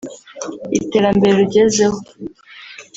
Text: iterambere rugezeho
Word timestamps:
iterambere 0.79 1.31
rugezeho 1.39 1.97